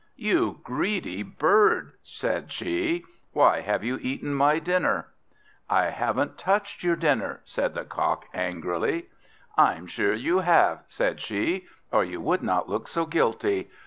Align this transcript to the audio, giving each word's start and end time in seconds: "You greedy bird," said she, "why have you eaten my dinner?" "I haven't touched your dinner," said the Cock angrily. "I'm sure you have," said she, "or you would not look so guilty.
"You 0.15 0.61
greedy 0.63 1.21
bird," 1.21 1.91
said 2.01 2.51
she, 2.51 3.03
"why 3.33 3.59
have 3.61 3.83
you 3.83 3.99
eaten 4.01 4.33
my 4.33 4.57
dinner?" 4.57 5.09
"I 5.69 5.91
haven't 5.91 6.39
touched 6.39 6.83
your 6.83 6.95
dinner," 6.95 7.41
said 7.43 7.75
the 7.75 7.85
Cock 7.85 8.25
angrily. 8.33 9.09
"I'm 9.59 9.85
sure 9.85 10.15
you 10.15 10.39
have," 10.39 10.81
said 10.87 11.19
she, 11.19 11.67
"or 11.91 12.03
you 12.03 12.19
would 12.19 12.41
not 12.41 12.67
look 12.67 12.87
so 12.87 13.05
guilty. 13.05 13.69